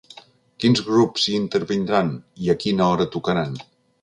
[0.63, 2.11] Quins grups hi intervindran
[2.47, 3.57] i a quina hora tocaran?